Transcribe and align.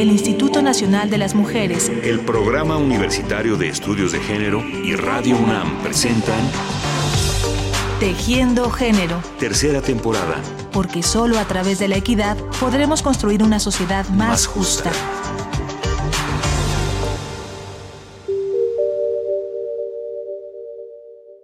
el 0.00 0.12
Instituto 0.12 0.62
Nacional 0.62 1.10
de 1.10 1.18
las 1.18 1.34
Mujeres, 1.34 1.88
el 1.88 2.20
Programa 2.20 2.76
Universitario 2.76 3.56
de 3.56 3.68
Estudios 3.68 4.12
de 4.12 4.20
Género 4.20 4.62
y 4.84 4.94
Radio 4.94 5.36
UNAM 5.36 5.82
presentan 5.82 6.38
Tejiendo 7.98 8.70
Género. 8.70 9.20
Tercera 9.40 9.82
temporada. 9.82 10.40
Porque 10.70 11.02
solo 11.02 11.36
a 11.40 11.44
través 11.46 11.80
de 11.80 11.88
la 11.88 11.96
equidad 11.96 12.36
podremos 12.60 13.02
construir 13.02 13.42
una 13.42 13.58
sociedad 13.58 14.08
más, 14.10 14.46
justa. 14.46 14.92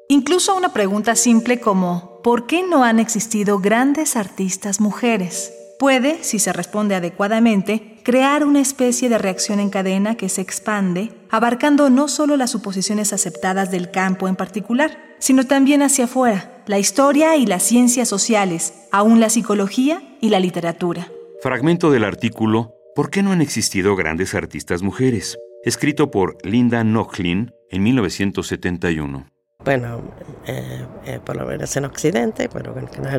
Incluso 0.06 0.54
una 0.54 0.72
pregunta 0.72 1.16
simple 1.16 1.58
como 1.58 2.20
¿por 2.22 2.46
qué 2.46 2.62
no 2.62 2.84
han 2.84 3.00
existido 3.00 3.58
grandes 3.58 4.14
artistas 4.14 4.80
mujeres? 4.80 5.52
Puede, 5.80 6.22
si 6.22 6.38
se 6.38 6.52
responde 6.52 6.94
adecuadamente, 6.94 7.93
crear 8.04 8.44
una 8.44 8.60
especie 8.60 9.08
de 9.08 9.18
reacción 9.18 9.58
en 9.58 9.70
cadena 9.70 10.14
que 10.14 10.28
se 10.28 10.42
expande, 10.42 11.10
abarcando 11.30 11.90
no 11.90 12.06
solo 12.06 12.36
las 12.36 12.50
suposiciones 12.50 13.12
aceptadas 13.12 13.70
del 13.70 13.90
campo 13.90 14.28
en 14.28 14.36
particular, 14.36 15.16
sino 15.18 15.46
también 15.46 15.82
hacia 15.82 16.04
afuera, 16.04 16.62
la 16.66 16.78
historia 16.78 17.36
y 17.36 17.46
las 17.46 17.62
ciencias 17.62 18.08
sociales, 18.08 18.74
aún 18.92 19.20
la 19.20 19.30
psicología 19.30 20.02
y 20.20 20.28
la 20.28 20.38
literatura. 20.38 21.08
Fragmento 21.42 21.90
del 21.90 22.04
artículo 22.04 22.74
¿Por 22.94 23.10
qué 23.10 23.24
no 23.24 23.32
han 23.32 23.40
existido 23.40 23.96
grandes 23.96 24.34
artistas 24.34 24.82
mujeres? 24.82 25.36
escrito 25.64 26.10
por 26.10 26.36
Linda 26.44 26.84
Nochlin 26.84 27.52
en 27.70 27.82
1971 27.82 29.34
bueno, 29.64 30.02
eh, 30.46 30.84
eh, 31.06 31.20
por 31.24 31.36
lo 31.36 31.46
menos 31.46 31.74
en 31.76 31.86
Occidente, 31.86 32.48
bueno, 32.48 32.74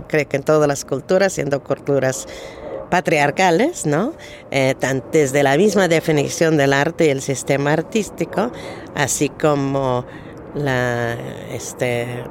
creo 0.07 0.29
que 0.29 0.37
en 0.37 0.43
todas 0.43 0.67
las 0.67 0.85
culturas, 0.85 1.33
siendo 1.33 1.63
culturas 1.63 2.27
patriarcales, 2.89 3.85
¿no? 3.85 4.13
Eh, 4.51 4.75
desde 5.11 5.43
la 5.43 5.57
misma 5.57 5.87
definición 5.87 6.57
del 6.57 6.73
arte 6.73 7.07
y 7.07 7.09
el 7.09 7.21
sistema 7.21 7.73
artístico, 7.73 8.51
así 8.95 9.29
como 9.29 10.05
la, 10.53 11.17
este, 11.51 12.23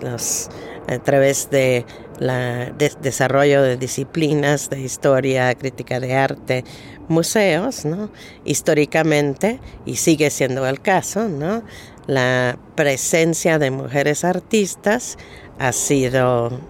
los, 0.00 0.48
a 0.88 0.98
través 0.98 1.50
de 1.50 1.84
la 2.18 2.72
desarrollo 3.02 3.62
de 3.62 3.76
disciplinas 3.76 4.70
de 4.70 4.80
historia, 4.80 5.54
crítica 5.54 6.00
de 6.00 6.14
arte, 6.14 6.64
museos, 7.08 7.84
¿no? 7.84 8.10
Históricamente, 8.44 9.60
y 9.84 9.96
sigue 9.96 10.30
siendo 10.30 10.66
el 10.66 10.80
caso, 10.80 11.28
¿no? 11.28 11.62
la 12.06 12.58
presencia 12.74 13.58
de 13.58 13.70
mujeres 13.70 14.24
artistas 14.24 15.18
ha 15.58 15.72
sido 15.72 16.60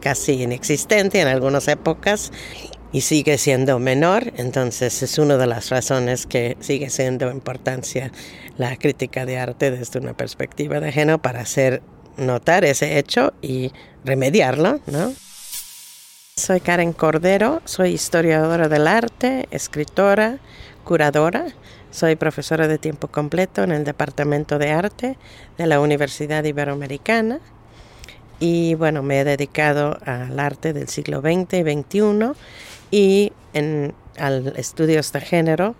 casi 0.00 0.42
inexistente 0.42 1.20
en 1.20 1.28
algunas 1.28 1.68
épocas 1.68 2.32
y 2.92 3.02
sigue 3.02 3.38
siendo 3.38 3.78
menor, 3.78 4.32
entonces 4.36 5.02
es 5.02 5.18
una 5.18 5.36
de 5.36 5.46
las 5.46 5.70
razones 5.70 6.26
que 6.26 6.56
sigue 6.60 6.90
siendo 6.90 7.30
importancia 7.30 8.10
la 8.58 8.76
crítica 8.76 9.26
de 9.26 9.38
arte 9.38 9.70
desde 9.70 10.00
una 10.00 10.14
perspectiva 10.14 10.80
de 10.80 10.90
género 10.92 11.18
para 11.18 11.40
hacer 11.40 11.82
notar 12.16 12.64
ese 12.64 12.98
hecho 12.98 13.32
y 13.40 13.72
remediarlo, 14.04 14.80
¿no? 14.86 15.12
Soy 16.36 16.60
Karen 16.60 16.92
Cordero, 16.92 17.60
soy 17.64 17.90
historiadora 17.90 18.68
del 18.68 18.86
arte, 18.86 19.46
escritora, 19.50 20.38
curadora. 20.84 21.46
Soy 21.90 22.16
profesora 22.16 22.68
de 22.68 22.78
tiempo 22.78 23.08
completo 23.08 23.64
en 23.64 23.72
el 23.72 23.84
Departamento 23.84 24.58
de 24.58 24.70
Arte 24.70 25.18
de 25.58 25.66
la 25.66 25.80
Universidad 25.80 26.44
Iberoamericana 26.44 27.40
y 28.40 28.74
bueno, 28.74 29.02
me 29.02 29.20
he 29.20 29.24
dedicado 29.24 29.98
al 30.04 30.40
arte 30.40 30.72
del 30.72 30.88
siglo 30.88 31.20
XX 31.20 31.52
y 31.52 31.62
XXI 31.62 32.32
y 32.90 33.32
en, 33.52 33.94
al 34.18 34.54
estudios 34.56 35.12
de 35.12 35.20
género, 35.20 35.76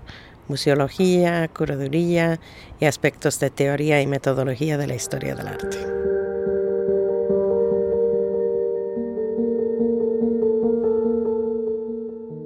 museología, 0.46 1.48
curaduría 1.48 2.38
y 2.78 2.84
aspectos 2.84 3.40
de 3.40 3.50
teoría 3.50 4.02
y 4.02 4.06
metodología 4.06 4.76
de 4.76 4.86
la 4.86 4.94
historia 4.94 5.34
del 5.34 5.48
arte. 5.48 5.78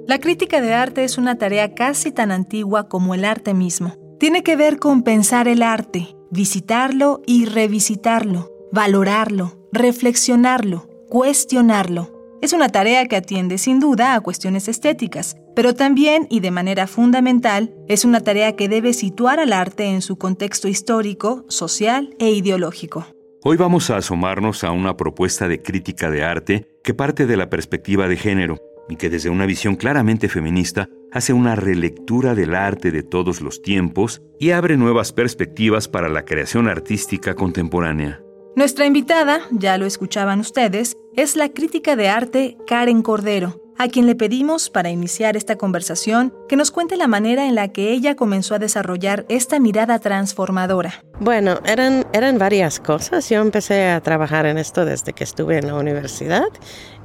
La 0.07 0.19
crítica 0.19 0.61
de 0.61 0.73
arte 0.73 1.03
es 1.03 1.17
una 1.17 1.37
tarea 1.37 1.73
casi 1.73 2.11
tan 2.11 2.31
antigua 2.31 2.87
como 2.87 3.15
el 3.15 3.25
arte 3.25 3.53
mismo. 3.53 3.95
Tiene 4.17 4.43
que 4.43 4.55
ver 4.55 4.79
con 4.79 5.03
pensar 5.03 5.49
el 5.49 5.61
arte, 5.61 6.15
visitarlo 6.31 7.21
y 7.25 7.45
revisitarlo, 7.45 8.49
valorarlo, 8.71 9.64
reflexionarlo, 9.75 10.87
cuestionarlo. 11.09 12.11
Es 12.41 12.53
una 12.53 12.69
tarea 12.69 13.05
que 13.07 13.15
atiende 13.15 13.57
sin 13.57 13.79
duda 13.79 14.15
a 14.15 14.21
cuestiones 14.21 14.67
estéticas, 14.67 15.35
pero 15.55 15.75
también 15.75 16.27
y 16.29 16.39
de 16.39 16.51
manera 16.51 16.87
fundamental 16.87 17.73
es 17.87 18.05
una 18.05 18.21
tarea 18.21 18.55
que 18.55 18.69
debe 18.69 18.93
situar 18.93 19.39
al 19.39 19.53
arte 19.53 19.85
en 19.85 20.01
su 20.01 20.17
contexto 20.17 20.67
histórico, 20.67 21.45
social 21.49 22.15
e 22.19 22.31
ideológico. 22.31 23.05
Hoy 23.43 23.57
vamos 23.57 23.89
a 23.89 23.97
asomarnos 23.97 24.63
a 24.63 24.71
una 24.71 24.97
propuesta 24.97 25.47
de 25.47 25.61
crítica 25.61 26.09
de 26.09 26.23
arte 26.23 26.67
que 26.83 26.93
parte 26.93 27.25
de 27.25 27.37
la 27.37 27.49
perspectiva 27.49 28.07
de 28.07 28.17
género 28.17 28.57
y 28.89 28.95
que 28.95 29.09
desde 29.09 29.29
una 29.29 29.45
visión 29.45 29.75
claramente 29.75 30.29
feminista 30.29 30.89
hace 31.11 31.33
una 31.33 31.55
relectura 31.55 32.33
del 32.33 32.55
arte 32.55 32.91
de 32.91 33.03
todos 33.03 33.41
los 33.41 33.61
tiempos 33.61 34.21
y 34.39 34.51
abre 34.51 34.77
nuevas 34.77 35.13
perspectivas 35.13 35.87
para 35.87 36.09
la 36.09 36.25
creación 36.25 36.67
artística 36.67 37.35
contemporánea. 37.35 38.24
Nuestra 38.55 38.85
invitada, 38.85 39.41
ya 39.51 39.77
lo 39.77 39.85
escuchaban 39.85 40.39
ustedes, 40.39 40.95
es 41.17 41.35
la 41.35 41.49
crítica 41.49 41.97
de 41.97 42.07
arte 42.07 42.57
Karen 42.65 43.01
Cordero, 43.01 43.61
a 43.77 43.89
quien 43.89 44.07
le 44.07 44.15
pedimos 44.15 44.69
para 44.69 44.89
iniciar 44.89 45.35
esta 45.35 45.57
conversación 45.57 46.33
que 46.47 46.55
nos 46.55 46.71
cuente 46.71 46.95
la 46.95 47.07
manera 47.07 47.47
en 47.47 47.55
la 47.55 47.73
que 47.73 47.91
ella 47.91 48.15
comenzó 48.15 48.55
a 48.55 48.59
desarrollar 48.59 49.25
esta 49.27 49.59
mirada 49.59 49.99
transformadora. 49.99 51.03
Bueno, 51.19 51.59
eran, 51.65 52.05
eran 52.13 52.37
varias 52.37 52.79
cosas. 52.79 53.29
Yo 53.29 53.41
empecé 53.41 53.89
a 53.89 53.99
trabajar 53.99 54.45
en 54.45 54.57
esto 54.57 54.85
desde 54.85 55.11
que 55.11 55.25
estuve 55.25 55.57
en 55.57 55.67
la 55.67 55.75
universidad 55.75 56.47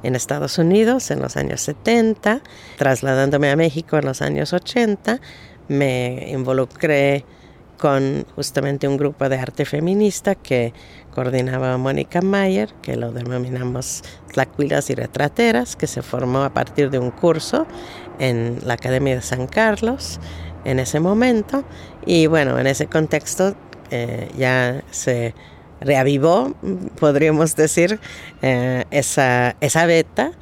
en 0.03 0.15
Estados 0.15 0.57
Unidos 0.57 1.11
en 1.11 1.19
los 1.19 1.35
años 1.35 1.59
70, 1.59 2.41
trasladándome 2.77 3.51
a 3.51 3.57
México 3.57 3.97
en 3.97 4.05
los 4.05 4.21
años 4.21 4.53
80. 4.53 5.19
Me 5.67 6.29
involucré 6.31 7.25
con 7.81 8.27
justamente 8.35 8.87
un 8.87 8.95
grupo 8.95 9.27
de 9.27 9.39
arte 9.39 9.65
feminista 9.65 10.35
que 10.35 10.71
coordinaba 11.15 11.75
Mónica 11.77 12.21
Mayer, 12.21 12.71
que 12.83 12.95
lo 12.95 13.11
denominamos 13.11 14.03
Tlacuilas 14.31 14.91
y 14.91 14.95
Retrateras, 14.95 15.75
que 15.75 15.87
se 15.87 16.03
formó 16.03 16.43
a 16.43 16.53
partir 16.53 16.91
de 16.91 16.99
un 16.99 17.09
curso 17.09 17.65
en 18.19 18.59
la 18.65 18.75
Academia 18.75 19.15
de 19.15 19.23
San 19.23 19.47
Carlos 19.47 20.19
en 20.63 20.79
ese 20.79 20.99
momento. 20.99 21.63
Y 22.05 22.27
bueno, 22.27 22.59
en 22.59 22.67
ese 22.67 22.85
contexto 22.85 23.55
eh, 23.89 24.29
ya 24.37 24.83
se 24.91 25.33
reavivó, 25.81 26.53
podríamos 26.99 27.55
decir, 27.55 27.99
eh, 28.43 28.85
esa, 28.91 29.55
esa 29.59 29.87
beta 29.87 30.33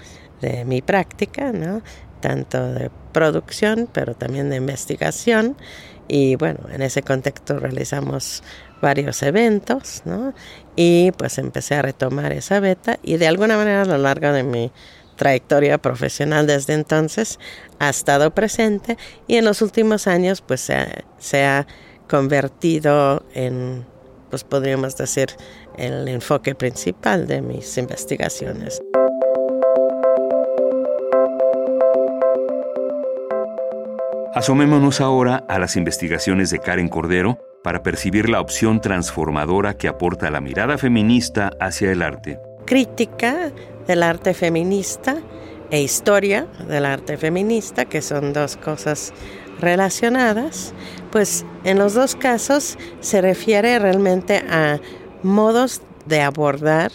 de 0.42 0.66
mi 0.66 0.82
práctica, 0.82 1.54
¿no? 1.54 1.82
tanto 2.20 2.74
de 2.74 2.92
producción, 3.14 3.88
pero 3.94 4.14
también 4.14 4.50
de 4.50 4.58
investigación. 4.58 5.56
Y 6.10 6.36
bueno, 6.36 6.60
en 6.74 6.82
ese 6.82 7.04
contexto 7.04 7.60
realizamos 7.60 8.44
varios 8.82 9.22
eventos, 9.24 10.02
¿no? 10.06 10.34
Y 10.76 11.12
pues 11.12 11.38
empecé 11.38 11.76
a 11.76 11.84
retomar 11.84 12.34
esa 12.34 12.60
beta 12.60 13.00
y 13.04 13.18
de 13.18 13.28
alguna 13.28 13.56
manera 13.56 13.84
a 13.84 13.86
lo 13.86 13.98
largo 13.98 14.34
de 14.34 14.44
mi 14.44 14.72
trayectoria 15.16 15.78
profesional 15.78 16.48
desde 16.48 16.74
entonces 16.74 17.40
ha 17.78 17.90
estado 17.90 18.32
presente 18.32 18.98
y 19.28 19.36
en 19.36 19.46
los 19.46 19.62
últimos 19.62 20.08
años 20.08 20.42
pues 20.42 20.72
se 21.20 21.46
ha 21.46 21.68
convertido 22.08 23.24
en, 23.34 23.86
pues 24.30 24.44
podríamos 24.44 24.98
decir, 24.98 25.30
el 25.78 26.08
enfoque 26.08 26.56
principal 26.56 27.28
de 27.28 27.42
mis 27.42 27.78
investigaciones. 27.78 28.82
Asomémonos 34.36 35.02
ahora 35.02 35.44
a 35.50 35.58
las 35.58 35.76
investigaciones 35.76 36.52
de 36.52 36.60
Karen 36.60 36.88
Cordero 36.88 37.40
para 37.64 37.82
percibir 37.82 38.30
la 38.30 38.40
opción 38.40 38.80
transformadora 38.80 39.76
que 39.76 39.88
aporta 39.88 40.30
la 40.30 40.40
mirada 40.40 40.78
feminista 40.78 41.52
hacia 41.60 41.92
el 41.92 42.04
arte. 42.04 42.40
Crítica 42.68 43.52
del 43.88 44.04
arte 44.04 44.36
feminista 44.36 45.18
e 45.72 45.82
historia 45.82 46.46
del 46.68 46.86
arte 46.86 47.18
feminista, 47.18 47.86
que 47.86 48.04
son 48.04 48.32
dos 48.32 48.56
cosas 48.56 49.14
relacionadas, 49.60 50.76
pues 51.12 51.44
en 51.64 51.80
los 51.80 51.96
dos 51.96 52.16
casos 52.16 52.78
se 53.00 53.22
refiere 53.22 53.80
realmente 53.80 54.44
a 54.48 54.80
modos 55.24 55.82
de 56.06 56.22
abordar 56.22 56.92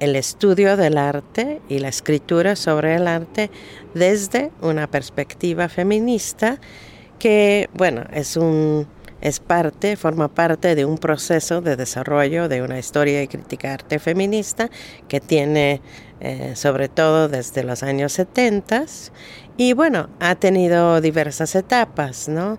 el 0.00 0.16
estudio 0.16 0.76
del 0.76 0.98
arte 0.98 1.60
y 1.68 1.78
la 1.78 1.88
escritura 1.88 2.56
sobre 2.56 2.96
el 2.96 3.06
arte 3.06 3.50
desde 3.94 4.50
una 4.60 4.86
perspectiva 4.86 5.68
feminista 5.68 6.58
que, 7.18 7.70
bueno, 7.74 8.04
es 8.12 8.36
un, 8.36 8.86
es 9.20 9.40
parte, 9.40 9.96
forma 9.96 10.28
parte 10.28 10.74
de 10.74 10.84
un 10.84 10.98
proceso 10.98 11.60
de 11.60 11.76
desarrollo 11.76 12.48
de 12.48 12.62
una 12.62 12.78
historia 12.78 13.22
y 13.22 13.28
crítica 13.28 13.72
arte 13.72 13.98
feminista 13.98 14.68
que 15.08 15.20
tiene 15.20 15.80
eh, 16.20 16.52
sobre 16.56 16.88
todo 16.88 17.28
desde 17.28 17.64
los 17.64 17.82
años 17.82 18.12
70 18.12 18.84
y 19.56 19.72
bueno, 19.72 20.08
ha 20.20 20.34
tenido 20.34 21.00
diversas 21.00 21.54
etapas, 21.54 22.28
¿no? 22.28 22.58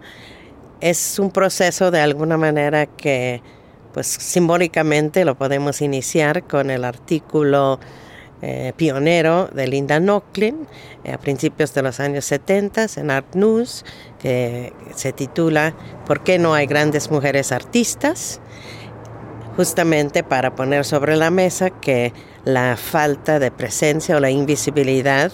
Es 0.82 1.20
un 1.20 1.32
proceso 1.32 1.92
de 1.92 2.00
alguna 2.00 2.38
manera 2.38 2.86
que 2.86 3.42
pues 3.96 4.08
simbólicamente 4.08 5.24
lo 5.24 5.36
podemos 5.36 5.82
iniciar 5.82 6.44
con 6.44 6.70
el 6.70 6.84
artículo 6.84 7.80
eh, 8.42 8.74
pionero 8.76 9.48
de 9.48 9.68
Linda 9.68 10.02
Nochlin 10.02 10.68
eh, 11.06 11.14
a 11.14 11.18
principios 11.18 11.74
de 11.74 11.82
los 11.82 12.02
años 12.02 12.26
70 12.26 12.88
en 12.98 13.10
Art 13.10 13.36
News, 13.36 13.86
que 14.20 14.74
se 14.94 15.14
titula 15.14 15.74
¿Por 16.06 16.24
qué 16.24 16.40
no 16.40 16.54
hay 16.54 16.66
grandes 16.66 17.10
mujeres 17.10 17.54
artistas? 17.54 18.42
Justamente 19.56 20.24
para 20.24 20.56
poner 20.56 20.86
sobre 20.86 21.16
la 21.16 21.32
mesa 21.32 21.70
que 21.70 22.14
la 22.44 22.78
falta 22.78 23.40
de 23.40 23.52
presencia 23.52 24.18
o 24.18 24.20
la 24.20 24.30
invisibilidad 24.30 25.32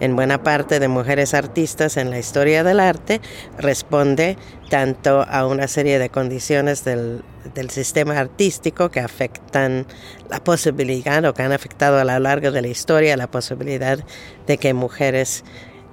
en 0.00 0.16
buena 0.16 0.42
parte 0.42 0.80
de 0.80 0.88
mujeres 0.88 1.34
artistas 1.34 1.96
en 1.96 2.10
la 2.10 2.18
historia 2.18 2.64
del 2.64 2.80
arte 2.80 3.20
responde 3.58 4.38
tanto 4.70 5.22
a 5.28 5.46
una 5.46 5.68
serie 5.68 5.98
de 5.98 6.08
condiciones 6.08 6.84
del, 6.84 7.22
sistema 7.68 8.18
artístico 8.18 8.90
que 8.90 9.00
afectan 9.00 9.86
la 10.30 10.42
posibilidad 10.42 11.22
o 11.26 11.34
que 11.34 11.42
han 11.42 11.52
afectado 11.52 11.98
a 11.98 12.04
lo 12.04 12.18
largo 12.18 12.50
de 12.50 12.62
la 12.62 12.68
historia 12.68 13.16
la 13.16 13.30
posibilidad 13.30 13.98
de 14.46 14.56
que 14.56 14.72
mujeres 14.72 15.44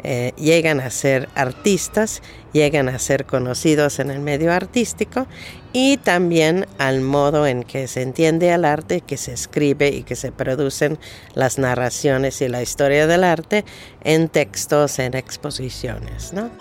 eh, 0.03 0.33
llegan 0.37 0.79
a 0.79 0.89
ser 0.89 1.29
artistas, 1.35 2.21
llegan 2.53 2.89
a 2.89 2.99
ser 2.99 3.25
conocidos 3.25 3.99
en 3.99 4.09
el 4.11 4.19
medio 4.19 4.51
artístico 4.51 5.27
y 5.73 5.97
también 5.97 6.65
al 6.77 7.01
modo 7.01 7.47
en 7.47 7.63
que 7.63 7.87
se 7.87 8.01
entiende 8.01 8.51
el 8.53 8.65
arte, 8.65 9.01
que 9.01 9.17
se 9.17 9.33
escribe 9.33 9.89
y 9.89 10.03
que 10.03 10.15
se 10.15 10.31
producen 10.31 10.99
las 11.33 11.57
narraciones 11.57 12.41
y 12.41 12.47
la 12.47 12.61
historia 12.61 13.07
del 13.07 13.23
arte 13.23 13.63
en 14.03 14.29
textos, 14.29 14.99
en 14.99 15.15
exposiciones. 15.15 16.33
¿no? 16.33 16.51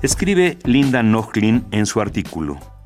Escribe 0.00 0.58
Linda 0.64 1.02
Nochlin 1.02 1.66
en 1.72 1.84
su 1.84 2.00
artículo. 2.00 2.77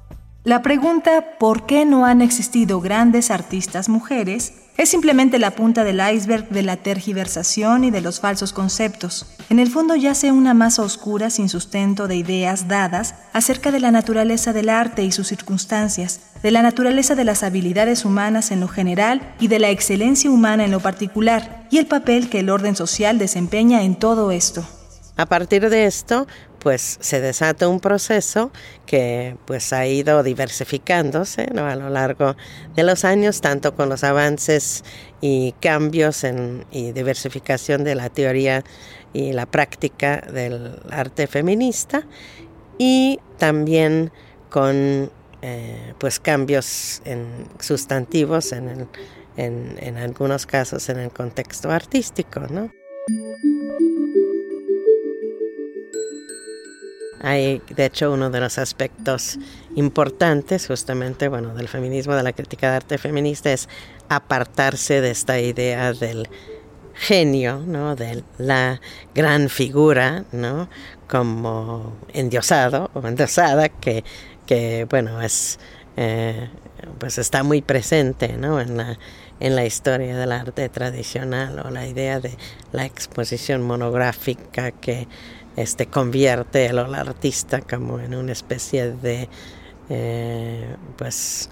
La 0.45 0.61
pregunta 0.61 1.39
¿por 1.39 1.67
qué 1.67 1.85
no 1.85 2.05
han 2.05 2.21
existido 2.21 2.81
grandes 2.81 3.31
artistas 3.31 3.89
mujeres? 3.89 4.55
es 4.77 4.89
simplemente 4.89 5.39
la 5.39 5.53
punta 5.53 5.85
del 5.85 6.01
iceberg 6.01 6.49
de 6.49 6.63
la 6.63 6.77
tergiversación 6.77 7.85
y 7.85 7.91
de 7.91 8.01
los 8.01 8.21
falsos 8.21 8.53
conceptos. 8.53 9.27
En 9.51 9.59
el 9.59 9.69
fondo 9.69 9.95
yace 9.95 10.33
una 10.33 10.55
masa 10.55 10.83
oscura 10.83 11.31
sin 11.31 11.49
sustento 11.49 12.09
de 12.09 12.17
ideas 12.17 12.69
dadas 12.69 13.15
acerca 13.33 13.71
de 13.71 13.81
la 13.81 13.91
naturaleza 13.91 14.53
del 14.53 14.71
arte 14.71 15.05
y 15.05 15.13
sus 15.13 15.29
circunstancias, 15.29 16.21
de 16.43 16.51
la 16.51 16.63
naturaleza 16.63 17.15
de 17.15 17.25
las 17.25 17.43
habilidades 17.43 18.05
humanas 18.05 18.51
en 18.51 18.61
lo 18.61 18.67
general 18.67 19.35
y 19.39 19.49
de 19.49 19.59
la 19.59 19.71
excelencia 19.71 20.31
humana 20.31 20.65
en 20.65 20.71
lo 20.71 20.81
particular, 20.81 21.67
y 21.71 21.79
el 21.79 21.87
papel 21.87 22.29
que 22.31 22.41
el 22.41 22.51
orden 22.51 22.75
social 22.75 23.19
desempeña 23.19 23.83
en 23.83 23.95
todo 23.95 24.33
esto. 24.33 24.67
A 25.23 25.27
partir 25.27 25.71
de 25.71 25.87
esto, 25.87 26.27
pues 26.59 26.99
se 27.01 27.21
desata 27.21 27.69
un 27.69 27.79
proceso 27.79 28.51
que 28.87 29.37
pues 29.45 29.73
ha 29.73 29.87
ido 29.87 30.25
diversificándose 30.25 31.43
a 31.43 31.77
lo 31.77 31.91
largo 31.91 32.35
de 32.75 32.83
los 32.83 33.05
años, 33.05 33.41
tanto 33.41 33.77
con 33.77 33.89
los 33.89 34.03
avances 34.03 34.83
y 35.21 35.53
cambios 35.61 36.25
en, 36.25 36.67
y 36.73 36.91
diversificación 36.91 37.85
de 37.85 37.95
la 37.95 38.09
teoría 38.09 38.65
y 39.13 39.33
la 39.33 39.47
práctica 39.47 40.23
del 40.23 40.81
arte 40.91 41.29
feminista 41.29 42.03
y 42.77 43.21
también 43.39 44.11
con 44.51 45.09
eh, 45.41 45.95
pues 45.99 46.19
cambios 46.19 47.01
en 47.05 47.47
sustantivos 47.61 48.51
en, 48.51 48.89
en, 49.37 49.77
en 49.79 49.97
algunos 49.99 50.47
casos 50.47 50.89
en 50.89 50.99
el 50.99 51.13
contexto 51.13 51.71
artístico, 51.71 52.41
¿no? 52.51 52.73
Hay, 57.23 57.63
de 57.71 57.87
hecho, 57.87 58.13
uno 58.13 58.31
de 58.31 58.41
los 58.41 58.59
aspectos 58.59 59.39
importantes 59.77 60.67
justamente, 60.67 61.29
bueno, 61.29 61.55
del 61.55 61.69
feminismo, 61.69 62.15
de 62.15 62.23
la 62.25 62.33
crítica 62.33 62.71
de 62.71 62.77
arte 62.77 62.99
feminista, 62.99 63.53
es 63.53 63.69
apartarse 64.09 65.01
de 65.01 65.13
esta 65.13 65.39
idea 65.41 65.93
del 65.93 66.29
genio, 66.95 67.63
¿no? 67.67 67.95
De 67.97 68.23
la 68.39 68.81
gran 69.15 69.49
figura, 69.49 70.25
¿no? 70.33 70.69
Como 71.09 71.97
endiosado 72.13 72.91
o 72.95 73.07
endiosada 73.07 73.69
que, 73.69 74.05
que 74.47 74.87
bueno, 74.91 75.23
es, 75.23 75.59
eh, 75.97 76.49
pues 76.99 77.19
está 77.19 77.43
muy 77.43 77.63
presente, 77.63 78.37
¿no? 78.37 78.61
En 78.61 78.77
la, 78.77 78.99
en 79.41 79.57
la 79.57 79.65
historia 79.65 80.17
del 80.17 80.33
arte 80.33 80.69
tradicional 80.69 81.61
o 81.65 81.71
la 81.71 81.87
idea 81.87 82.21
de 82.21 82.37
la 82.73 82.85
exposición 82.85 83.63
monográfica 83.63 84.71
que 84.71 85.09
este, 85.57 85.87
convierte 85.87 86.69
al 86.69 86.95
artista 86.95 87.61
como 87.61 87.99
en 87.99 88.15
una 88.15 88.33
especie 88.33 88.93
de 88.93 89.29
eh, 89.89 90.77
pues 90.97 91.51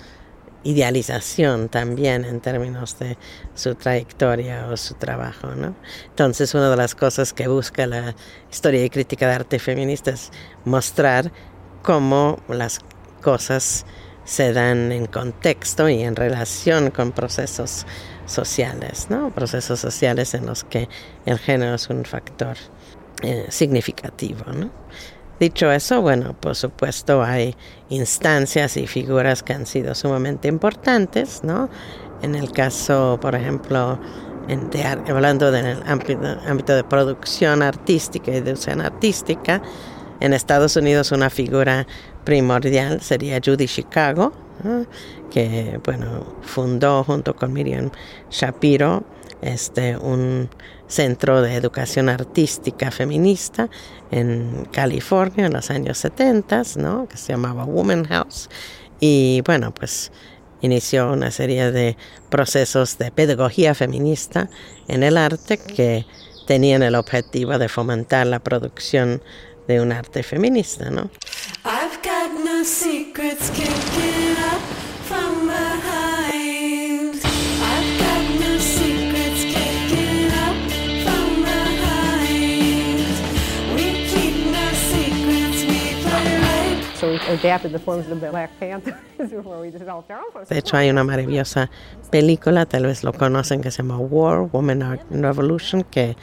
idealización 0.62 1.68
también 1.68 2.24
en 2.24 2.40
términos 2.40 2.98
de 2.98 3.16
su 3.54 3.74
trayectoria 3.74 4.68
o 4.70 4.76
su 4.76 4.94
trabajo, 4.94 5.48
¿no? 5.54 5.74
Entonces, 6.08 6.54
una 6.54 6.70
de 6.70 6.76
las 6.76 6.94
cosas 6.94 7.32
que 7.32 7.48
busca 7.48 7.86
la 7.86 8.14
historia 8.50 8.84
y 8.84 8.90
crítica 8.90 9.26
de 9.26 9.34
arte 9.34 9.58
feminista 9.58 10.10
es 10.10 10.30
mostrar 10.64 11.32
cómo 11.82 12.38
las 12.48 12.80
cosas 13.22 13.86
se 14.24 14.52
dan 14.52 14.92
en 14.92 15.06
contexto 15.06 15.88
y 15.88 16.02
en 16.02 16.14
relación 16.14 16.90
con 16.90 17.12
procesos 17.12 17.86
sociales, 18.26 19.08
¿no? 19.08 19.30
Procesos 19.30 19.80
sociales 19.80 20.34
en 20.34 20.46
los 20.46 20.64
que 20.64 20.88
el 21.24 21.38
género 21.38 21.74
es 21.74 21.88
un 21.88 22.04
factor 22.04 22.56
eh, 23.22 23.46
significativo. 23.48 24.44
¿no? 24.52 24.70
Dicho 25.40 25.72
eso, 25.72 26.02
bueno, 26.02 26.34
por 26.38 26.54
supuesto 26.54 27.22
hay 27.22 27.56
instancias 27.88 28.76
y 28.76 28.86
figuras 28.86 29.42
que 29.42 29.54
han 29.54 29.64
sido 29.64 29.94
sumamente 29.94 30.48
importantes, 30.48 31.42
¿no? 31.42 31.70
En 32.20 32.34
el 32.34 32.52
caso, 32.52 33.18
por 33.22 33.34
ejemplo, 33.34 33.98
en 34.48 34.68
hablando 35.08 35.50
del 35.50 35.82
ámbito, 35.86 36.74
de 36.74 36.84
producción 36.84 37.62
artística 37.62 38.32
y 38.32 38.40
de 38.40 38.54
artística, 38.82 39.62
en 40.20 40.34
Estados 40.34 40.76
Unidos 40.76 41.10
una 41.12 41.30
figura 41.30 41.86
primordial 42.24 43.00
sería 43.00 43.40
Judy 43.42 43.66
Chicago, 43.66 44.34
que 45.30 45.80
bueno, 45.84 46.26
fundó 46.42 47.02
junto 47.04 47.34
con 47.34 47.54
Miriam 47.54 47.90
Shapiro 48.30 49.04
este, 49.40 49.96
un 49.96 50.50
centro 50.90 51.40
de 51.40 51.54
educación 51.54 52.08
artística 52.08 52.90
feminista 52.90 53.70
en 54.10 54.68
California 54.72 55.46
en 55.46 55.52
los 55.52 55.70
años 55.70 55.98
70, 55.98 56.62
¿no? 56.76 57.06
que 57.08 57.16
se 57.16 57.32
llamaba 57.32 57.64
Woman 57.64 58.04
House. 58.06 58.50
Y 58.98 59.42
bueno, 59.46 59.72
pues 59.72 60.10
inició 60.60 61.12
una 61.12 61.30
serie 61.30 61.70
de 61.70 61.96
procesos 62.28 62.98
de 62.98 63.10
pedagogía 63.10 63.74
feminista 63.74 64.50
en 64.88 65.02
el 65.02 65.16
arte 65.16 65.58
que 65.58 66.06
tenían 66.46 66.82
el 66.82 66.96
objetivo 66.96 67.56
de 67.58 67.68
fomentar 67.68 68.26
la 68.26 68.40
producción 68.40 69.22
de 69.68 69.80
un 69.80 69.92
arte 69.92 70.22
feminista, 70.22 70.90
¿no? 70.90 71.10
De 90.48 90.58
hecho, 90.58 90.76
hay 90.76 90.90
una 90.90 91.04
maravillosa 91.04 91.70
película, 92.10 92.66
tal 92.66 92.86
vez 92.86 93.04
lo 93.04 93.12
conocen, 93.12 93.60
que 93.60 93.70
se 93.70 93.78
llama 93.78 93.98
War, 93.98 94.48
Woman 94.50 94.82
Art 94.82 95.02
Revolution, 95.10 95.84
que 95.84 96.16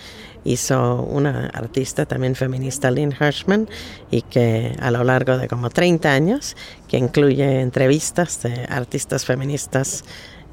hizo 0.43 1.03
una 1.03 1.47
artista 1.47 2.05
también 2.05 2.35
feminista, 2.35 2.89
Lynn 2.89 3.13
Hirschman, 3.19 3.69
y 4.09 4.21
que 4.23 4.75
a 4.79 4.91
lo 4.91 5.03
largo 5.03 5.37
de 5.37 5.47
como 5.47 5.69
30 5.69 6.11
años, 6.11 6.55
que 6.87 6.97
incluye 6.97 7.61
entrevistas 7.61 8.41
de 8.43 8.65
artistas 8.69 9.25
feministas 9.25 10.03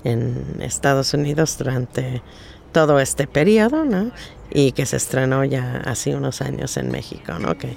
en 0.03 0.59
Estados 0.61 1.15
Unidos 1.15 1.57
durante 1.59 2.23
todo 2.73 2.99
este 2.99 3.27
periodo, 3.27 3.85
¿no? 3.85 4.11
Y 4.51 4.73
que 4.73 4.85
se 4.85 4.97
estrenó 4.97 5.45
ya 5.45 5.81
hace 5.87 6.15
unos 6.15 6.43
años 6.43 6.77
en 6.77 6.91
México, 6.91 7.39
¿no? 7.39 7.57
Que 7.57 7.77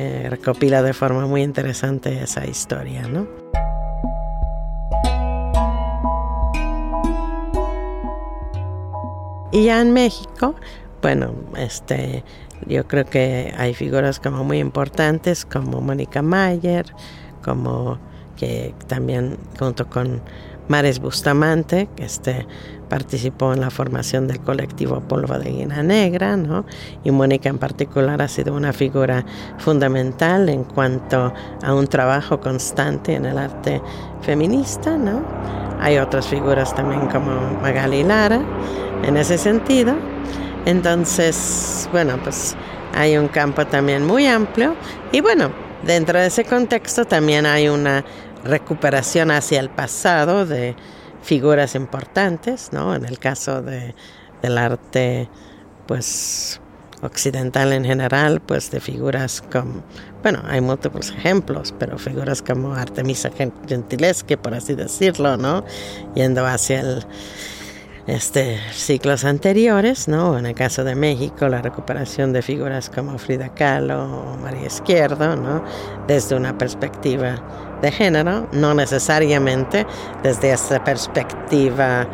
eh, 0.00 0.30
recopila 0.30 0.80
de 0.80 0.92
forma 0.92 1.26
muy 1.26 1.42
interesante 1.42 2.22
esa 2.22 2.46
historia, 2.46 3.02
¿no? 3.08 3.26
Y 9.50 9.64
ya 9.64 9.80
en 9.80 9.92
México, 9.92 10.54
bueno, 11.02 11.34
este, 11.56 12.22
yo 12.66 12.86
creo 12.86 13.06
que 13.06 13.52
hay 13.56 13.74
figuras 13.74 14.20
como 14.20 14.44
muy 14.44 14.58
importantes 14.58 15.44
como 15.44 15.80
Mónica 15.80 16.22
Mayer, 16.22 16.86
como 17.42 17.98
que 18.36 18.74
también 18.86 19.36
junto 19.58 19.88
con 19.88 20.22
Mares 20.68 21.00
Bustamante, 21.00 21.88
que 21.96 22.04
este, 22.04 22.46
participó 22.88 23.52
en 23.52 23.60
la 23.60 23.70
formación 23.70 24.26
del 24.26 24.40
colectivo 24.40 25.00
Polvo 25.00 25.38
de 25.38 25.50
Guina 25.50 25.82
Negra, 25.82 26.36
¿no? 26.36 26.64
y 27.04 27.10
Mónica 27.10 27.48
en 27.48 27.58
particular 27.58 28.20
ha 28.22 28.28
sido 28.28 28.54
una 28.54 28.72
figura 28.72 29.24
fundamental 29.58 30.48
en 30.48 30.64
cuanto 30.64 31.32
a 31.62 31.74
un 31.74 31.86
trabajo 31.86 32.40
constante 32.40 33.14
en 33.14 33.26
el 33.26 33.38
arte 33.38 33.82
feminista. 34.22 34.96
¿no? 34.96 35.22
Hay 35.80 35.98
otras 35.98 36.26
figuras 36.26 36.74
también 36.74 37.06
como 37.08 37.32
Magali 37.62 38.04
Lara 38.04 38.40
en 39.04 39.16
ese 39.16 39.38
sentido. 39.38 39.94
Entonces, 40.66 41.88
bueno, 41.92 42.18
pues 42.22 42.56
hay 42.94 43.16
un 43.16 43.28
campo 43.28 43.66
también 43.66 44.04
muy 44.04 44.26
amplio 44.26 44.74
y 45.12 45.20
bueno, 45.20 45.50
dentro 45.84 46.18
de 46.18 46.26
ese 46.26 46.44
contexto 46.44 47.04
también 47.04 47.46
hay 47.46 47.68
una 47.68 48.04
recuperación 48.44 49.30
hacia 49.30 49.60
el 49.60 49.70
pasado 49.70 50.46
de 50.46 50.76
figuras 51.22 51.74
importantes, 51.74 52.70
¿no? 52.72 52.94
En 52.94 53.04
el 53.04 53.18
caso 53.18 53.62
de, 53.62 53.94
del 54.42 54.58
arte, 54.58 55.28
pues 55.86 56.60
occidental 57.02 57.72
en 57.72 57.84
general, 57.84 58.40
pues 58.40 58.70
de 58.70 58.80
figuras 58.80 59.42
como, 59.52 59.82
bueno, 60.22 60.42
hay 60.46 60.60
múltiples 60.60 61.10
ejemplos, 61.10 61.74
pero 61.78 61.98
figuras 61.98 62.42
como 62.42 62.74
Artemisa 62.74 63.30
Gentileschi, 63.68 64.36
por 64.36 64.54
así 64.54 64.74
decirlo, 64.74 65.36
¿no? 65.36 65.64
Yendo 66.14 66.44
hacia 66.46 66.80
el 66.80 67.06
este, 68.08 68.58
ciclos 68.72 69.24
anteriores, 69.24 70.08
¿no? 70.08 70.38
En 70.38 70.46
el 70.46 70.54
caso 70.54 70.82
de 70.82 70.94
México, 70.94 71.46
la 71.46 71.60
recuperación 71.60 72.32
de 72.32 72.40
figuras 72.40 72.88
como 72.88 73.18
Frida 73.18 73.50
Kahlo 73.50 74.02
o 74.02 74.36
María 74.38 74.66
Izquierdo, 74.66 75.36
¿no? 75.36 75.62
Desde 76.06 76.34
una 76.34 76.56
perspectiva 76.56 77.36
de 77.82 77.92
género, 77.92 78.48
no 78.52 78.72
necesariamente 78.72 79.86
desde 80.22 80.52
esta 80.52 80.82
perspectiva 80.82 82.08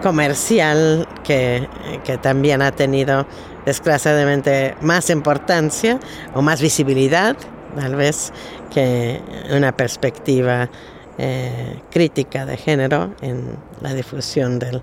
comercial 0.00 1.08
que, 1.24 1.68
que 2.04 2.18
también 2.18 2.62
ha 2.62 2.70
tenido 2.70 3.26
desgraciadamente 3.66 4.76
más 4.80 5.10
importancia 5.10 5.98
o 6.34 6.42
más 6.42 6.62
visibilidad, 6.62 7.36
tal 7.74 7.96
vez, 7.96 8.32
que 8.72 9.20
una 9.50 9.76
perspectiva 9.76 10.70
eh, 11.18 11.80
crítica 11.90 12.46
de 12.46 12.56
género 12.56 13.12
en 13.20 13.56
la 13.80 13.92
difusión 13.92 14.60
del 14.60 14.82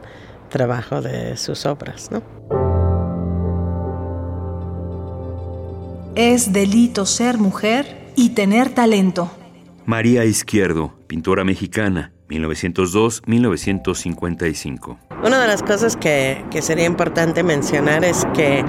trabajo 0.50 1.02
de 1.02 1.38
sus 1.38 1.66
obras. 1.66 2.12
¿no? 2.12 2.22
Es 6.16 6.52
delito 6.52 7.06
ser 7.06 7.38
mujer 7.38 8.12
y 8.16 8.32
tener 8.32 8.70
talento. 8.70 9.32
María 9.86 10.26
Izquierdo, 10.26 10.94
pintora 11.08 11.46
mexicana, 11.46 12.12
1902-1955. 12.30 14.98
Una 15.24 15.42
de 15.42 15.48
las 15.48 15.64
cosas 15.64 15.96
que, 15.96 16.44
que, 16.52 16.62
sería 16.62 16.86
importante 16.86 17.42
mencionar 17.44 18.04
es 18.04 18.28
que 18.36 18.66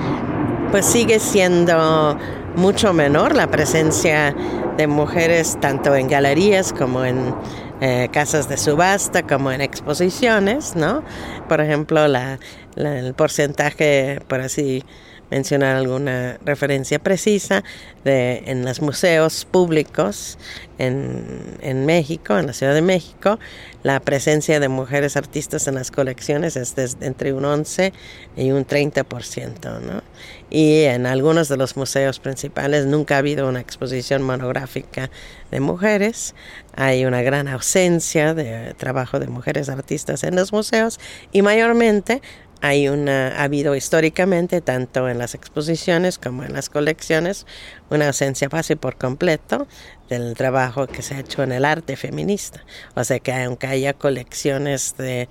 pues 0.71 0.87
sigue 0.87 1.19
siendo 1.19 2.17
mucho 2.57 2.93
menor 2.93 3.35
la 3.35 3.51
presencia 3.51 4.37
de 4.77 4.87
mujeres 4.87 5.59
tanto 5.61 5.95
en 5.95 6.09
galerías 6.09 6.73
como 6.73 7.05
en 7.05 7.35
eh, 7.81 8.09
casas 8.13 8.49
de 8.49 8.57
subasta 8.57 9.23
como 9.23 9.51
en 9.53 9.61
exposiciones, 9.61 10.77
¿no? 10.77 11.03
Por 11.49 11.61
ejemplo, 11.61 12.07
la, 12.09 12.39
el 12.77 13.15
porcentaje, 13.15 14.21
por 14.29 14.41
así 14.41 14.85
mencionar 15.31 15.77
alguna 15.77 16.39
referencia 16.45 16.99
precisa 16.99 17.63
de 18.05 18.43
en 18.47 18.65
los 18.65 18.81
museos 18.81 19.45
públicos 19.45 20.39
en, 20.79 21.59
en, 21.61 21.87
México, 21.87 22.39
en 22.39 22.47
la 22.47 22.53
Ciudad 22.53 22.75
de 22.75 22.83
México, 22.83 23.39
la 23.83 24.01
presencia 24.01 24.61
de 24.61 24.69
mujeres 24.69 25.17
artistas 25.17 25.69
en 25.69 25.75
las 25.75 25.91
colecciones 25.91 26.57
es 26.57 26.75
de, 26.75 26.89
entre 27.07 27.33
un 27.33 27.45
11 27.45 27.93
y 28.37 28.51
un 28.51 28.67
30%, 28.67 29.81
¿no? 29.81 30.03
Y 30.51 30.83
en 30.83 31.07
algunos 31.07 31.49
de 31.49 31.57
los 31.57 31.77
museos 31.77 32.19
principales 32.19 32.87
nunca 32.87 33.15
ha 33.17 33.19
habido 33.19 33.49
una 33.49 33.61
exposición 33.61 34.23
monográfica 34.23 35.11
de 35.51 35.61
mujeres, 35.61 36.35
hay 36.75 37.05
una 37.05 37.23
gran 37.23 37.47
ausencia 37.47 38.35
de 38.35 38.75
trabajo 38.75 39.21
de 39.21 39.29
mujeres 39.29 39.69
artistas 39.69 40.25
en 40.25 40.35
los 40.35 40.53
museos 40.53 40.99
y 41.33 41.43
mayormente 41.43 42.21
hay 42.61 42.89
una, 42.89 43.29
ha 43.39 43.45
habido 43.45 43.75
históricamente, 43.75 44.61
tanto 44.61 45.09
en 45.09 45.19
las 45.19 45.35
exposiciones 45.35 46.19
como 46.19 46.45
en 46.45 46.53
las 46.53 46.69
colecciones, 46.69 47.47
una 47.89 48.09
ausencia 48.09 48.49
casi 48.49 48.75
por 48.75 48.97
completo 48.97 49.67
del 50.09 50.35
trabajo 50.35 50.87
que 50.87 51.03
se 51.03 51.15
ha 51.15 51.21
hecho 51.21 51.43
en 51.43 51.53
el 51.53 51.65
arte 51.65 51.97
feminista. 51.97 52.65
O 52.95 53.05
sea 53.05 53.19
que 53.19 53.33
aunque 53.33 53.67
haya 53.67 53.95
colecciones 53.95 54.97
de, 54.99 55.29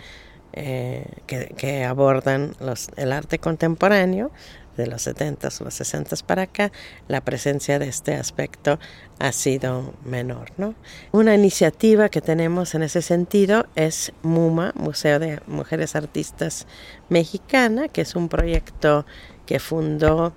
eh, 0.54 1.06
que, 1.28 1.54
que, 1.56 1.86
abordan 1.86 2.56
los, 2.60 2.90
el 2.96 3.12
arte 3.12 3.38
contemporáneo, 3.38 4.32
de 4.80 4.88
los 4.88 5.06
70s, 5.06 5.62
los 5.62 5.80
60s 5.80 6.24
para 6.24 6.44
acá, 6.44 6.72
la 7.08 7.22
presencia 7.22 7.78
de 7.78 7.88
este 7.90 8.16
aspecto 8.16 8.80
ha 9.20 9.32
sido 9.32 9.94
menor. 10.04 10.52
¿no? 10.58 10.74
Una 11.12 11.36
iniciativa 11.36 12.10
que 12.10 12.22
tenemos 12.22 12.74
en 12.74 12.84
ese 12.84 13.02
sentido 13.02 13.68
es 13.76 14.14
MUMA, 14.24 14.74
Museo 14.76 15.20
de 15.20 15.42
Mujeres 15.46 15.96
Artistas 15.96 16.66
Mexicana, 17.10 17.90
que 17.90 18.02
es 18.02 18.16
un 18.16 18.30
proyecto 18.30 19.06
que 19.46 19.60
fundó 19.60 20.34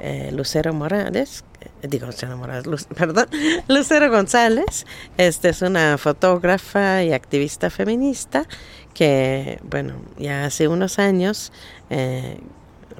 eh, 0.00 0.30
Lucero 0.32 0.72
Morales, 0.72 1.44
eh, 1.60 1.88
digo 1.88 2.06
Lucero 2.06 2.36
Morales, 2.36 2.86
perdón, 2.96 3.26
Lucero 3.68 4.10
González, 4.10 4.86
este 5.18 5.50
es 5.50 5.60
una 5.60 5.98
fotógrafa 5.98 7.02
y 7.02 7.12
activista 7.12 7.68
feminista 7.68 8.46
que, 8.94 9.58
bueno, 9.62 9.94
ya 10.18 10.44
hace 10.44 10.68
unos 10.68 10.98
años 10.98 11.52
eh, 11.90 12.38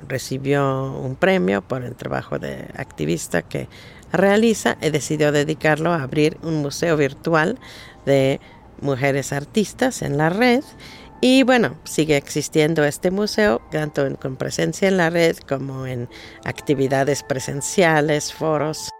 recibió 0.09 0.93
un 0.93 1.17
premio 1.17 1.63
por 1.63 1.85
el 1.85 1.95
trabajo 1.95 2.39
de 2.39 2.69
activista 2.77 3.43
que 3.43 3.69
realiza 4.13 4.77
y 4.81 4.91
decidió 4.91 5.33
dedicarlo 5.33 5.93
a 5.93 6.03
abrir 6.03 6.39
un 6.43 6.63
museo 6.63 6.97
virtual 6.97 7.59
de 8.05 8.41
mujeres 8.81 9.33
artistas 9.33 10.03
en 10.03 10.19
la 10.19 10.29
red. 10.29 10.63
Y 11.21 11.45
bueno, 11.45 11.77
sigue 11.85 12.17
existiendo 12.17 12.85
este 12.85 13.11
museo, 13.11 13.63
tanto 13.71 14.05
con 14.17 14.37
presencia 14.37 14.89
en 14.89 14.97
la 14.97 15.09
red 15.09 15.37
como 15.49 15.87
en 15.87 16.09
actividades 16.45 17.23
presenciales, 17.23 18.33
foros. 18.33 18.91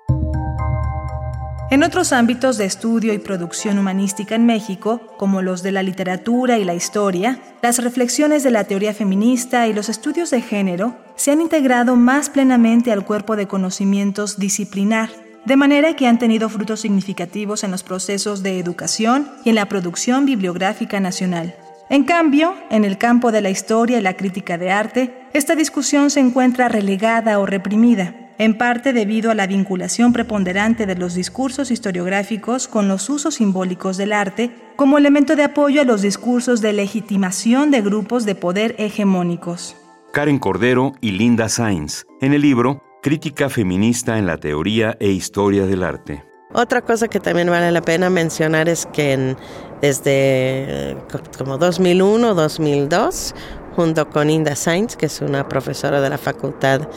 En 1.73 1.83
otros 1.83 2.13
ámbitos 2.13 2.59
de 2.59 2.67
estudio 2.67 3.15
y 3.15 3.19
producción 3.19 3.79
humanística 3.79 4.35
en 4.35 4.45
México, 4.45 5.01
como 5.17 5.41
los 5.41 5.63
de 5.63 5.73
la 5.73 5.83
literatura 5.83 6.59
y 6.59 6.65
la 6.65 6.75
historia, 6.75 7.39
las 7.63 7.83
reflexiones 7.83 8.43
de 8.43 8.51
la 8.51 8.65
teoría 8.65 8.93
feminista 8.93 9.67
y 9.67 9.73
los 9.73 9.89
estudios 9.89 10.29
de 10.29 10.43
género 10.43 10.95
se 11.17 11.31
han 11.31 11.41
integrado 11.41 11.97
más 11.97 12.29
plenamente 12.29 12.93
al 12.93 13.07
cuerpo 13.07 13.37
de 13.37 13.49
conocimientos 13.49 14.39
disciplinar, 14.39 15.09
de 15.47 15.57
manera 15.57 15.97
que 15.97 16.07
han 16.07 16.19
tenido 16.19 16.51
frutos 16.51 16.81
significativos 16.81 17.65
en 17.65 17.71
los 17.71 17.83
procesos 17.83 18.43
de 18.43 18.59
educación 18.59 19.31
y 19.43 19.49
en 19.49 19.55
la 19.55 19.65
producción 19.65 20.27
bibliográfica 20.27 21.01
nacional. 21.01 21.55
En 21.89 22.05
cambio, 22.05 22.55
en 22.69 22.85
el 22.85 22.99
campo 22.99 23.33
de 23.33 23.41
la 23.41 23.49
historia 23.49 23.97
y 23.97 24.03
la 24.03 24.19
crítica 24.19 24.59
de 24.59 24.71
arte, 24.71 25.15
esta 25.33 25.55
discusión 25.55 26.11
se 26.11 26.21
encuentra 26.21 26.69
relegada 26.69 27.39
o 27.39 27.47
reprimida, 27.47 28.15
en 28.45 28.59
parte 28.59 28.93
debido 28.93 29.31
a 29.31 29.37
la 29.37 29.47
vinculación 29.47 30.13
preponderante 30.13 30.85
de 30.85 30.97
los 30.97 31.15
discursos 31.15 31.71
historiográficos 31.71 32.67
con 32.67 32.89
los 32.89 33.09
usos 33.09 33.37
simbólicos 33.37 33.97
del 33.97 34.13
arte 34.13 34.51
como 34.75 34.99
elemento 34.99 35.37
de 35.37 35.45
apoyo 35.45 35.81
a 35.81 35.85
los 35.85 36.03
discursos 36.03 36.61
de 36.61 36.73
legitimación 36.73 37.71
de 37.71 37.83
grupos 37.83 38.27
de 38.27 38.35
poder 38.35 38.75
hegemónicos. 38.79 39.77
Karen 40.13 40.41
Cordero 40.41 40.93
y 41.01 41.13
Linda 41.13 41.49
Sainz, 41.49 42.05
en 42.21 42.33
el 42.33 42.43
libro 42.43 42.83
Crítica 43.01 43.49
feminista 43.49 44.19
en 44.19 44.27
la 44.27 44.39
teoría 44.39 44.97
e 44.99 45.11
historia 45.11 45.65
del 45.67 45.85
arte. 45.85 46.25
Otra 46.53 46.83
cosa 46.83 47.07
que 47.07 47.21
también 47.21 47.49
vale 47.49 47.71
la 47.71 47.83
pena 47.83 48.11
mencionar 48.11 48.69
es 48.69 48.87
que 48.87 49.37
desde 49.81 50.03
eh, 50.07 50.97
como 51.39 51.59
2001, 51.59 52.35
2002, 52.35 53.35
junto 53.77 54.11
con 54.11 54.27
Linda 54.27 54.57
Sainz, 54.57 54.97
que 54.97 55.07
es 55.07 55.21
una 55.21 55.49
profesora 55.49 56.01
de 56.01 56.11
la 56.11 56.19
Facultad 56.19 56.89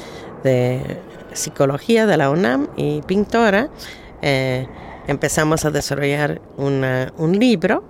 de 0.43 0.81
psicología 1.36 2.06
de 2.06 2.18
la 2.18 2.30
UNAM 2.30 2.68
y 2.75 3.01
pintora, 3.01 3.70
eh, 4.22 4.68
empezamos 5.08 5.65
a 5.65 5.72
desarrollar 5.72 6.42
un 6.58 7.39
libro 7.39 7.84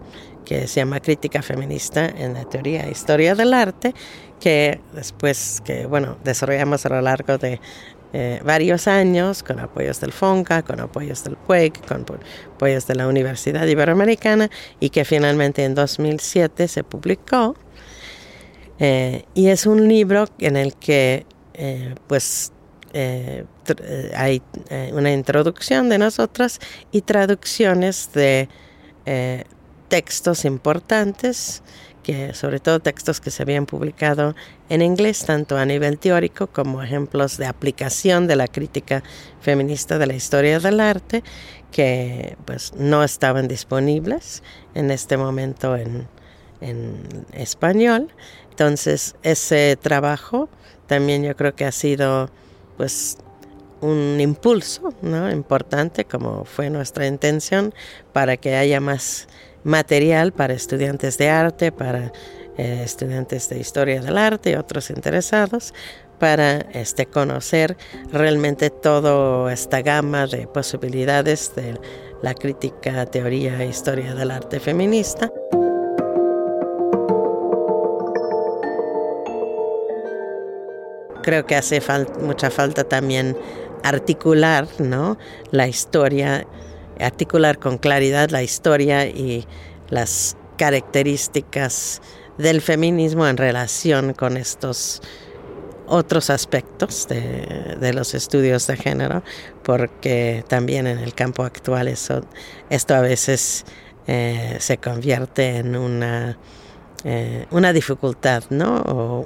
que 0.46 0.68
se 0.68 0.80
llama 0.80 1.00
Crítica 1.00 1.42
Feminista 1.42 2.06
en 2.06 2.36
la 2.36 2.46
Teoría 2.46 2.86
e 2.86 2.92
Historia 2.92 3.36
del 3.36 3.54
Arte, 3.54 3.94
que 4.40 4.80
después 4.94 5.62
que, 5.66 5.86
bueno, 5.88 6.18
desarrollamos 6.24 6.86
a 6.86 6.90
lo 6.90 7.02
largo 7.02 7.38
de 7.38 7.60
eh, 8.14 8.40
varios 8.46 8.88
años 8.88 9.44
con 9.44 9.60
apoyos 9.60 10.00
del 10.00 10.14
FONCA, 10.14 10.62
con 10.62 10.80
apoyos 10.80 11.24
del 11.24 11.36
PUEC, 11.36 11.86
con 11.88 12.06
apoyos 12.54 12.88
de 12.88 12.96
la 12.96 13.08
Universidad 13.08 13.66
Iberoamericana 13.66 14.50
y 14.80 14.90
que 14.90 15.04
finalmente 15.04 15.66
en 15.66 15.76
2007 15.76 16.68
se 16.68 16.84
publicó. 16.84 17.56
Eh, 18.78 19.26
y 19.34 19.48
es 19.48 19.66
un 19.66 19.88
libro 19.88 20.26
en 20.40 20.58
el 20.58 20.76
que 20.76 21.26
pues 22.08 22.52
hay 24.16 24.42
una 24.94 25.12
introducción 25.12 25.90
de 25.90 25.98
nosotras 25.98 26.60
y 26.92 27.02
traducciones 27.02 28.10
de 28.14 28.48
textos 29.90 30.46
importantes 30.46 31.62
que 32.06 32.36
sobre 32.36 32.60
todo 32.60 32.80
textos 32.80 33.20
que 33.20 33.32
se 33.32 33.42
habían 33.42 33.66
publicado 33.66 34.36
en 34.70 34.84
inglés, 34.84 35.26
tanto 35.26 35.58
a 35.58 35.66
nivel 35.66 35.98
teórico 35.98 36.46
como 36.46 36.84
ejemplos 36.84 37.38
de 37.38 37.48
aplicación 37.48 38.28
de 38.28 38.36
la 38.36 38.48
crítica 38.48 39.02
feminista 39.42 39.98
de 39.98 40.06
la 40.06 40.14
historia 40.14 40.60
del 40.60 40.82
arte, 40.82 41.24
que 41.72 42.38
pues 42.46 42.74
no 42.76 43.04
estaban 43.04 43.48
disponibles 43.48 44.44
en 44.76 44.92
este 44.92 45.18
momento 45.18 45.76
en, 45.76 46.08
en 46.62 47.26
español. 47.34 48.10
Entonces, 48.52 49.16
ese 49.24 49.76
trabajo 49.76 50.48
también 50.86 51.24
yo 51.24 51.36
creo 51.36 51.56
que 51.56 51.66
ha 51.66 51.72
sido 51.72 52.30
pues 52.78 53.18
un 53.82 54.20
impulso 54.20 54.94
importante, 55.32 56.06
como 56.06 56.46
fue 56.46 56.70
nuestra 56.70 57.08
intención, 57.08 57.74
para 58.14 58.38
que 58.38 58.56
haya 58.56 58.80
más 58.80 59.28
material 59.64 60.32
para 60.32 60.54
estudiantes 60.54 61.18
de 61.18 61.30
arte, 61.30 61.72
para 61.72 62.12
eh, 62.58 62.82
estudiantes 62.84 63.50
de 63.50 63.60
historia 63.60 64.02
del 64.02 64.18
arte 64.18 64.52
y 64.52 64.56
otros 64.56 64.90
interesados 64.90 65.74
para 66.20 66.60
este, 66.72 67.06
conocer 67.06 67.76
realmente 68.12 68.70
toda 68.70 69.52
esta 69.52 69.82
gama 69.82 70.28
de 70.28 70.48
posibilidades 70.48 71.54
de 71.56 71.80
la 72.22 72.34
crítica, 72.34 73.06
teoría 73.06 73.62
e 73.62 73.68
historia 73.68 74.16
del 74.16 74.32
arte 74.32 74.60
feminista. 74.60 75.30
Creo 81.26 81.48
que 81.48 81.56
hace 81.56 81.82
mucha 82.22 82.52
falta 82.52 82.84
también 82.84 83.36
articular 83.82 84.68
¿no? 84.78 85.18
la 85.50 85.68
historia 85.68 86.46
articular 87.00 87.58
con 87.58 87.80
claridad 87.80 88.30
la 88.30 88.44
historia 88.44 89.08
y 89.08 89.48
las 89.90 90.38
características 90.56 92.00
del 92.38 92.62
feminismo 92.62 93.28
en 93.28 93.38
relación 93.38 94.14
con 94.14 94.38
estos 94.38 95.02
otros 95.88 96.30
aspectos 96.30 97.08
de, 97.08 97.92
los 97.94 98.14
estudios 98.14 98.68
de 98.68 98.78
género, 98.78 99.24
porque 99.64 100.46
también 100.48 100.86
en 100.86 101.00
el 101.00 101.16
campo 101.16 101.44
actual 101.44 101.88
eso, 101.88 102.22
esto 102.70 102.94
a 102.94 103.02
veces 103.02 103.66
eh, 104.06 104.58
se 104.60 104.78
convierte 104.78 105.58
en 105.58 105.76
una, 105.76 106.38
eh, 107.04 107.48
una 107.50 107.74
dificultad, 107.74 108.44
¿no? 108.52 108.78
O 108.78 109.26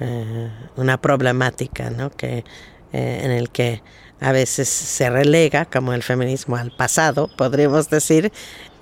eh, 0.00 0.50
una 0.76 1.00
problemática, 1.00 1.90
¿no? 1.90 2.10
Que, 2.10 2.44
en 2.92 3.32
el 3.32 3.50
que 3.50 3.82
a 4.20 4.32
veces 4.32 4.68
se 4.68 5.10
relega 5.10 5.66
como 5.66 5.92
el 5.92 6.02
feminismo 6.02 6.56
al 6.56 6.70
pasado, 6.70 7.28
podríamos 7.36 7.90
decir. 7.90 8.32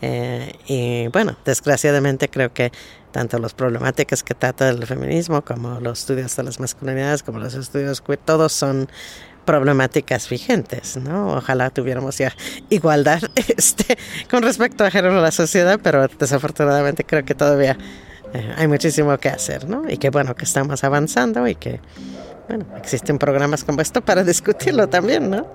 Eh, 0.01 0.53
y 0.67 1.09
bueno, 1.09 1.37
desgraciadamente 1.45 2.29
creo 2.29 2.53
que 2.53 2.73
tanto 3.11 3.39
las 3.39 3.55
problemáticas 3.55 4.23
que 4.23 4.35
trata 4.35 4.69
el 4.69 4.87
feminismo 4.87 5.43
como 5.43 5.81
los 5.81 6.01
estudios 6.01 6.35
de 6.37 6.43
las 6.45 6.61
masculinidades, 6.61 7.23
como 7.23 7.39
los 7.39 7.55
estudios 7.55 8.01
queer, 8.01 8.19
todos 8.19 8.53
son 8.53 8.89
problemáticas 9.45 10.29
vigentes, 10.29 10.97
¿no? 10.97 11.35
Ojalá 11.35 11.71
tuviéramos 11.71 12.19
ya 12.19 12.33
igualdad 12.71 13.21
este, 13.35 13.99
con 14.31 14.43
respecto 14.43 14.85
a 14.85 14.91
género 14.91 15.17
en 15.17 15.23
la 15.23 15.33
sociedad, 15.33 15.81
pero 15.83 16.07
desafortunadamente 16.07 17.05
creo 17.05 17.25
que 17.25 17.35
todavía 17.35 17.73
eh, 17.73 18.12
hay 18.57 18.69
muchísimo 18.69 19.17
que 19.19 19.29
hacer, 19.29 19.69
¿no? 19.69 19.89
Y 19.89 19.99
que 19.99 20.11
bueno, 20.11 20.35
que 20.35 20.45
estamos 20.45 20.85
avanzando 20.85 21.47
y 21.47 21.55
que 21.55 21.81
bueno, 22.49 22.67
existen 22.77 23.19
programas 23.19 23.65
como 23.65 23.81
esto 23.81 24.03
para 24.03 24.25
discutirlo 24.33 24.89
también, 24.89 25.31
¿no? 25.31 25.47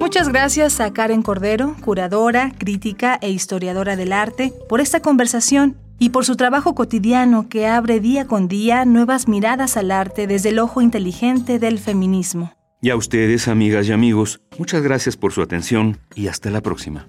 Muchas 0.00 0.28
gracias 0.28 0.80
a 0.80 0.92
Karen 0.92 1.22
Cordero, 1.22 1.76
curadora, 1.84 2.52
crítica 2.56 3.18
e 3.20 3.30
historiadora 3.30 3.94
del 3.94 4.12
arte, 4.12 4.54
por 4.68 4.80
esta 4.80 5.00
conversación 5.00 5.76
y 5.98 6.10
por 6.10 6.24
su 6.24 6.36
trabajo 6.36 6.74
cotidiano 6.74 7.48
que 7.48 7.66
abre 7.66 8.00
día 8.00 8.26
con 8.26 8.48
día 8.48 8.84
nuevas 8.84 9.28
miradas 9.28 9.76
al 9.76 9.90
arte 9.90 10.26
desde 10.26 10.48
el 10.50 10.60
ojo 10.60 10.80
inteligente 10.80 11.58
del 11.58 11.78
feminismo. 11.78 12.54
Y 12.80 12.90
a 12.90 12.96
ustedes, 12.96 13.48
amigas 13.48 13.88
y 13.88 13.92
amigos, 13.92 14.40
muchas 14.56 14.82
gracias 14.82 15.16
por 15.16 15.32
su 15.32 15.42
atención 15.42 15.98
y 16.14 16.28
hasta 16.28 16.50
la 16.50 16.62
próxima. 16.62 17.08